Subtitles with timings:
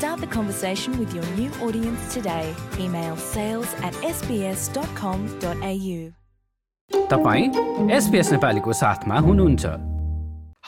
[0.00, 2.54] Start the conversation with your new audience today.
[2.78, 5.98] Email sales at sbs.com.au.
[7.10, 7.44] तपाईँ
[7.96, 9.66] SPS नेपालीको साथमा हुनुहुन्छ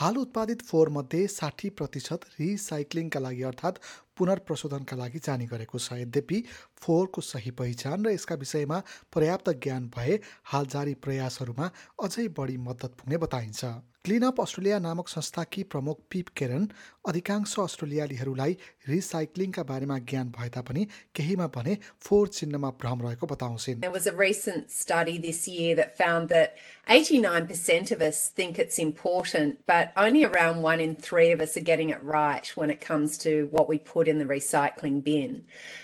[0.00, 3.80] हाल उत्पादित फोहोरमध्ये साठी प्रतिशत रिसाइक्लिङका लागि अर्थात्
[4.22, 6.38] पुनर्प्रशोधनका लागि जाने गरेको छ। यद्यपि
[6.78, 8.78] फोहोरको सही पहिचान र यसका विषयमा
[9.10, 10.18] पर्याप्त ज्ञान भए
[10.54, 11.66] हाल जारी प्रयासहरूमा
[12.02, 13.64] अझै बढी मद्दत पुग्ने बताइन्छ।
[14.02, 16.64] क्लिनअप अस्ट्रेलिया नामक संस्थाकी प्रमुख पिप केरन
[17.08, 18.56] अधिकांश अस्ट्रेलियालीहरूलाई
[18.88, 20.82] रिसाइक्लिङका बारेमा ज्ञान भए तापनि
[21.14, 25.94] केहीमा भने फोहोर चिन्हमा भ्रम रहेको बताउँछिन्। There was a recent study this year that
[25.96, 26.58] found that
[26.90, 31.66] 89% of us think it's important, but only around one in three of us are
[31.70, 35.36] getting it right when it comes to what we put in the recycling bin.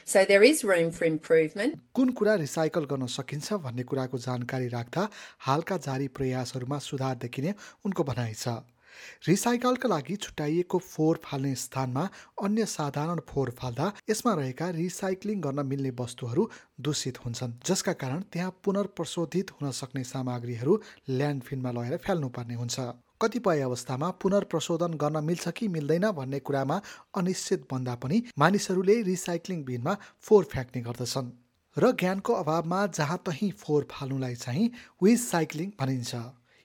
[0.06, 1.78] So there is room for improvement.
[1.94, 5.08] कुन कुरा recycle गर्न सकिन्छ भन्ने कुराको जानकारी राख्दा
[5.46, 8.58] हालका जारी प्रयासहरूमा सुधार देखिने उनको भनाइ छ
[9.26, 12.08] रिसाइकलका लागि छुट्याइएको फोहोर फाल्ने स्थानमा
[12.44, 16.48] अन्य साधारण फोहोर फाल्दा यसमा रहेका रिसाइक्लिङ गर्न मिल्ने वस्तुहरू
[16.86, 22.88] दूषित हुन्छन् जसका कारण त्यहाँ पुनर्प्रशोधित हुन सक्ने सामग्रीहरू ल्यान्डफिलमा लगेर फ्याल्नुपर्ने हुन्छ
[23.22, 26.80] कतिपय अवस्थामा पुनर्प्रशोधन गर्न मिल्छ कि मिल्दैन भन्ने कुरामा
[27.16, 31.30] अनिश्चित भन्दा पनि मानिसहरूले रिसाइक्लिङ बिनमा फोहोर फ्याँक्ने गर्दछन्
[31.76, 34.70] र ज्ञानको अभावमा जहाँ तहीँ फोहोर फाल्नुलाई चाहिँ
[35.02, 36.14] विज साइक्लिङ भनिन्छ।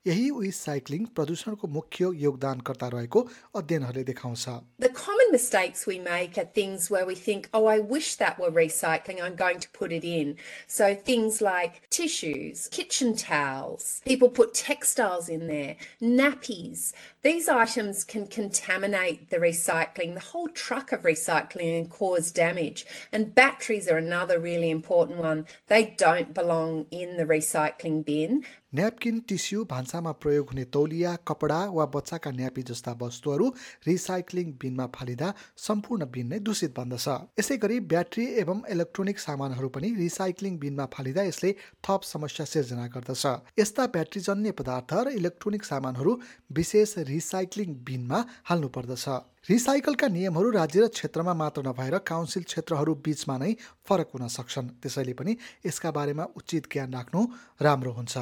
[0.06, 3.20] यही विज साइक्लिङ प्रदूषणको मुख्य योगदानकर्ता रहेको
[3.61, 8.14] अध्ययनहरूले देखाउँछ The common mistakes we make are things where we think, oh, I wish
[8.22, 10.36] that were recycling, I'm going to put it in.
[10.67, 16.93] So things like tissues, kitchen towels, people put textiles in there, nappies.
[17.22, 22.87] These items can contaminate the recycling, the whole truck of recycling, and cause damage.
[23.12, 25.47] And batteries are another really important one.
[25.66, 28.44] They don't belong in the recycling bin.
[28.75, 33.47] Napkin tissue भान्सामा प्रयोग हुने तौलिया कपडा वा बच्चाका न्यापी जस्ता वस्तुहरू
[33.87, 35.32] recycling बिनमा फालिँदा
[35.66, 37.06] सम्पूर्ण बिन नै दूषित बन्दछ
[37.41, 41.54] यसै गरी ब्याट्री एवं इलेक्ट्रोनिक सामानहरू पनि रिसाइक्लिङ बिनमा फालिँदा यसले
[41.88, 43.25] थप समस्या सिर्जना गर्दछ
[43.60, 46.12] यस्ता ब्याट्रीजन्य पदार्थ र इलेक्ट्रोनिक सामानहरू
[46.60, 48.19] विशेष रिसाइक्लिङ बिनमा
[48.50, 49.06] हाल्नु पर्दछ
[49.50, 53.51] रिसाइकलका नियमहरू राज्य र क्षेत्रमा मात्र नभएर काउन्सिल क्षेत्रहरू बिचमा नै
[53.88, 55.34] फरक हुन सक्छन्। त्यसैले पनि
[55.66, 57.22] यसका बारेमा उचित ज्ञान राख्नु
[57.62, 58.16] राम्रो हुन्छ।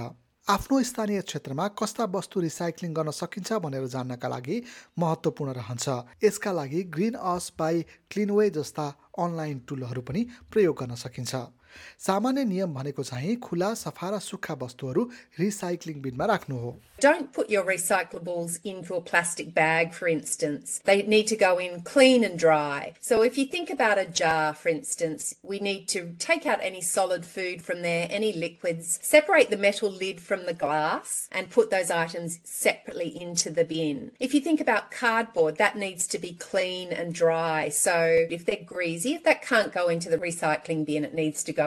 [0.48, 4.58] आफ्नो स्थानीय क्षेत्रमा कस्ता वस्तु रिसाइक्लिङ गर्न सकिन्छ भनेर जान्नका लागि
[5.00, 5.86] महत्त्वपूर्ण रहन्छ।
[6.26, 8.86] यसका लागि ग्रिन अस बाई क्लिनवे जस्ता
[9.22, 10.22] अनलाइन टुलहरू पनि
[10.52, 11.34] प्रयोग गर्न सकिन्छ।
[11.99, 15.09] सामान्य नियम भनेको चाहिँ खुला सफा र सुक्खा वस्तुहरू
[15.41, 20.81] रिसाइक्लिङ बिनमा राख्नु हो Don't put your recyclables into a plastic bag, for instance.
[20.85, 22.95] They need to go in clean and dry.
[23.03, 26.81] So, if you think about a jar, for instance, we need to take out any
[26.81, 31.71] solid food from there, any liquids, separate the metal lid from the glass, and put
[31.71, 34.13] those items separately into the bin.
[34.19, 37.69] If you think about cardboard, that needs to be clean and dry.
[37.69, 41.53] So, if they're greasy, if that can't go into the recycling bin, it needs to
[41.53, 41.60] go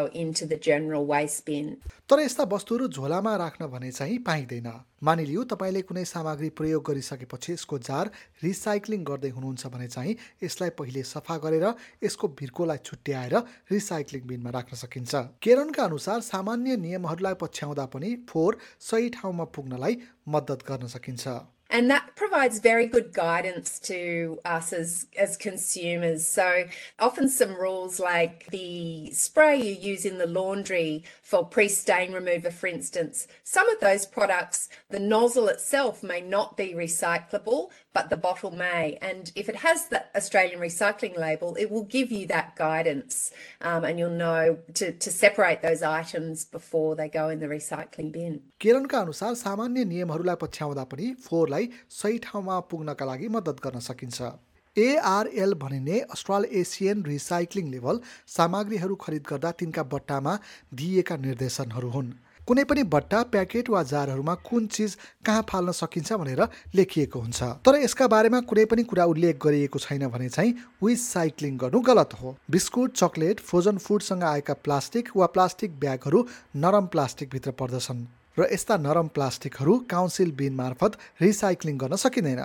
[2.10, 4.68] तर यस्ता वस्तुहरू झोलामा राख्न भने चाहिँ पाइँदैन।
[5.02, 8.10] मानिलियो तपाईँले कुनै सामग्री प्रयोग गरिसकेपछि यसको जार
[8.42, 11.66] रिसाइक्लिङ गर्दै हुनुहुन्छ भने चाहिँ यसलाई पहिले सफा गरेर
[12.04, 13.34] यसको भिर्कोलाई छुट्याएर
[13.72, 20.60] रिसाइक्लिङ बिनमा राख्न सकिन्छ। केरनका अनुसार सामान्य नियमहरूलाई पछ्याउँदा पनि फोहोर सही ठाउँमा पुग्नलाई मद्दत
[20.68, 21.28] गर्न सकिन्छ।
[21.70, 26.26] And that provides very good guidance to us as, as consumers.
[26.26, 26.66] So,
[26.98, 32.50] often some rules like the spray you use in the laundry for pre stain remover,
[32.50, 38.16] for instance, some of those products, the nozzle itself may not be recyclable, but the
[38.16, 38.98] bottle may.
[39.00, 43.32] And if it has the Australian recycling label, it will give you that guidance
[43.62, 48.10] um, and you'll know to, to separate those items before they go in the recycling
[48.12, 48.40] bin.
[48.60, 51.70] केरनका अनुसार सामान्य नियमहरूलाई पछ्याउँदा पनि फोहोरलाई
[52.00, 54.34] सही ठाउँमा पुग्नका लागि मद्दत गर्न सकिन्छ
[54.76, 58.00] ARL भनिने अस्ट्रल एसियन रिसाइक्लिङ लेभल
[58.36, 60.38] सामग्रीहरू खरिद गर्दा तिनका बट्टामा
[60.80, 62.10] दिइएका निर्देशनहरू हुन्
[62.48, 64.96] कुनै पनि बट्टा प्याकेट वा जारहरूमा कुन चिज
[65.26, 66.42] कहाँ फाल्न सकिन्छ भनेर
[66.74, 70.52] लेखिएको हुन्छ। तर यसका बारेमा कुनै पनि कुरा उल्लेख गरिएको छैन भने चाहिँ
[70.82, 76.26] विज साइक्लिङ गर्नु गलत हो। बिस्कुट चकलेट फ्रोजन फुडसँग आएका प्लास्टिक वा प्लास्टिक ब्यागहरू
[76.56, 78.04] नरम प्लास्टिकभित्र पर्दछन्।
[78.36, 82.44] र यस्ता नरम प्लास्टिकहरू काउन्सिल बिन मार्फत रिसाइक्लिङ गर्न सकिँदैन।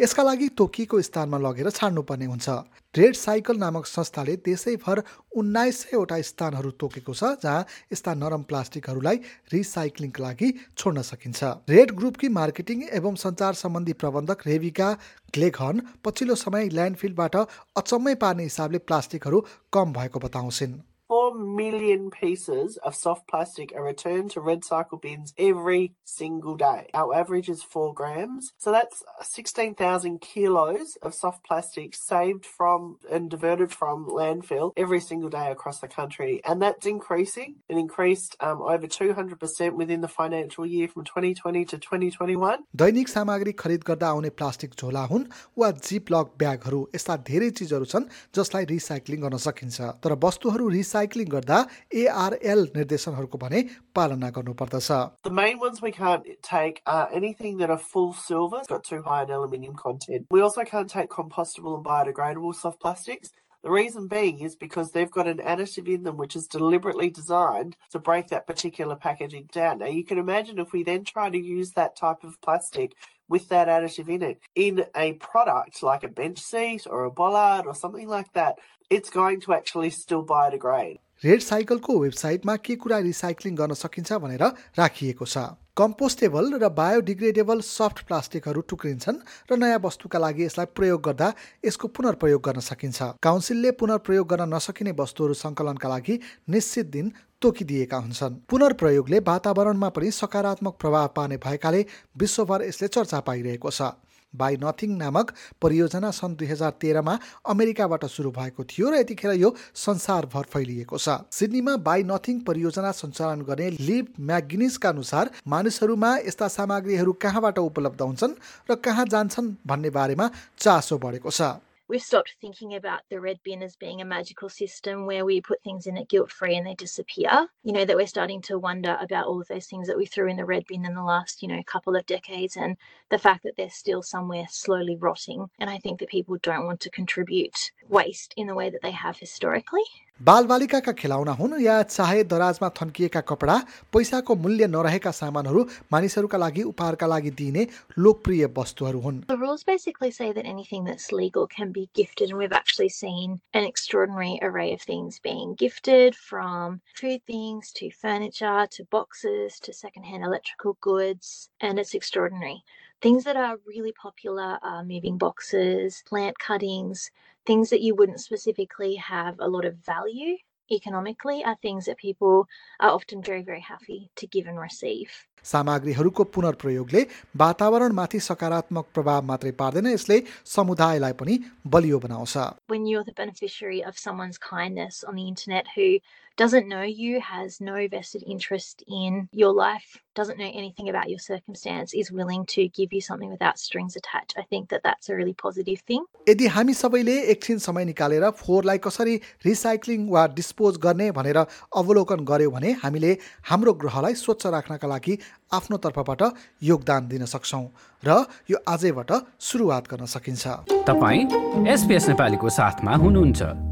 [0.00, 2.48] यसका लागि तोकिएको स्थानमा लगेर छाड्नुपर्ने हुन्छ।
[2.94, 5.02] रेड साइकल नामक संस्थाले देशैभर
[5.36, 9.16] उन्नाइस सयवटा स्थानहरू तोकेको छ जहाँ यस्ता नरम प्लास्टिकहरूलाई
[9.52, 14.92] रिसाइक्लिङका लागि छोड्न सकिन्छ। रेड ग्रुपकी मार्केटिङ एवं सञ्चार सम्बन्धी प्रबन्धक रेविका
[15.34, 17.36] ग्लेघन पछिल्लो समय ल्यान्डफिल्डबाट
[17.76, 20.80] अचम्मै पार्ने हिसाबले प्लास्टिकहरू कम भएको बताउँछिन्।
[21.11, 26.89] 4 million pieces of soft plastic are returned to red cycle bins every single day.
[26.93, 28.51] Our average is 4 grams.
[28.57, 35.29] So that's 16,000 kilos of soft plastic saved from and diverted from landfill every single
[35.29, 36.41] day across the country.
[36.43, 37.55] And that's increasing.
[37.69, 42.63] It increased um, over 200% within the financial year from 2020 to 2021.
[42.75, 45.25] दैनिक सामग्री खरिद गर्दा आउने plastic झोला हुन्
[45.57, 50.97] वा zip luck ब्यागहरू यस्ता धेरै चिजहरू छन् जसलाई रिसाइक्लिङ गर्न सकिन्छ तर वस्तुहरू रिसाइक्लिङ
[51.01, 51.57] साइक्लिङ गर्दा
[52.01, 53.63] एआरएल निर्देशनहरूको भने
[53.95, 54.91] पालना गर्नुपर्दछ
[55.23, 59.01] The main ones we can't take are anything that are full silver, it's got too
[59.01, 60.25] high an aluminium content.
[60.31, 63.31] We also can't take compostable and biodegradable soft plastics.
[63.63, 67.75] The reason being is because they've got an additive in them which is deliberately designed
[67.91, 69.79] to break that particular packaging down.
[69.79, 72.93] Now, you can imagine if we then try to use that type of plastic
[73.32, 77.66] with that additive in it in a product like a bench seat or a bollard
[77.66, 80.98] or something like that, it's going to actually still biodegrade.
[81.22, 84.42] रेड साइकलको वेबसाइटमा के कुरा recycling गर्न सकिन्छ भनेर
[84.78, 85.42] राखिएको छ
[85.80, 89.20] कम्पोस्टेबल र बायोडिग्रेडेबल सफ्ट प्लास्टिकहरू टुक्रिन्छन्
[89.50, 91.28] र नयाँ वस्तुका लागि यसलाई प्रयोग गर्दा
[91.64, 96.18] यसको पुनर्प्रयोग गर्न सकिन्छ काउन्सिलले पुनर्प्रयोग गर्न नसकिने वस्तुहरू सङ्कलनका लागि
[96.56, 97.12] निश्चित दिन
[97.42, 101.84] तोकिदिएका हुन्छन्। पुनर्प्रयोगले वातावरणमा पनि सकारात्मक प्रभाव पार्ने भएकाले
[102.18, 103.92] विश्वभर यसले चर्चा पाइरहेको छ।
[104.34, 109.50] बाई नथिङ नामक परियोजना सन् दुई हजार तेह्रमा अमेरिकाबाट सुरु भएको थियो र यतिखेर यो
[109.76, 117.12] संसारभर फैलिएको छ। सिडनीमा बाई नथिङ परियोजना सञ्चालन गर्ने लिभ म्यागिनिसका अनुसार मानिसहरूमा यस्ता सामग्रीहरू
[117.20, 118.38] कहाँबाट उपलब्ध हुन्छन्
[118.70, 123.62] र कहाँ जान्छन् भन्ने बारेमा चासो बढेको छ। We've stopped thinking about the red bin
[123.62, 126.74] as being a magical system where we put things in it guilt free and they
[126.74, 127.48] disappear.
[127.64, 130.28] You know, that we're starting to wonder about all of those things that we threw
[130.28, 132.76] in the red bin in the last, you know, couple of decades and
[133.10, 135.46] the fact that they're still somewhere slowly rotting.
[135.58, 138.95] And I think that people don't want to contribute waste in the way that they
[139.05, 139.87] have historically.
[140.27, 143.57] बालबालिकाका खेलाउना हुन् या चाहे दराजमा थन्किएका कपडा
[143.93, 145.61] पैसाको मूल्य नरहेका सामानहरू
[145.93, 147.67] मानिसहरूका लागि उपहारका लागि दिइने
[148.05, 152.39] लोकप्रिय वस्तुहरू हुन् The rules basically say that anything that's legal can be gifted and
[152.39, 158.65] we've actually seen an extraordinary array of things being gifted from food things to furniture
[158.71, 162.63] to boxes to secondhand electrical goods and it's extraordinary.
[163.01, 167.11] Things that are really popular are moving boxes, plant cuttings,
[167.45, 170.37] things that you wouldn't specifically have a lot of value
[170.71, 172.47] economically are things that people
[172.79, 175.09] are often very, very happy to give and receive.
[175.47, 177.01] सामग्रीहरूको पुनर्प्रयोगले
[177.41, 180.17] वातावरणमाथि सकारात्मक प्रभाव मात्रै पार्दैन यसले
[180.55, 181.37] समुदायलाई पनि
[181.75, 182.35] बलियो बनाउँछ
[182.73, 185.99] When you're the beneficiary of someone's kindness on the internet who
[186.37, 191.18] doesn't know you, has no vested interest in your life, doesn't know anything about your
[191.18, 194.34] circumstance, is willing to give you something without strings attached.
[194.36, 196.04] I think that that's a really positive thing.
[196.28, 199.16] यदि हामी सबैले एकछिन समय निकालेर फोहोरलाई कसरी
[199.46, 201.38] recycling वा dispose गर्ने भनेर
[201.82, 203.16] अवलोकन गर्यौँ भने हामीले
[203.50, 205.18] हाम्रो ग्रहलाई स्वच्छ राख्नका लागि
[205.60, 206.22] आफ्नो तर्फबाट
[206.70, 207.64] योगदान दिन सक्छौँ
[208.02, 209.12] र यो आजैबाट
[209.50, 210.56] सुरुवात गर्न सकिन्छ
[210.88, 211.28] तपाईँ
[211.74, 213.71] एसपिएस नेपालीको साथमा हुनुहुन्छ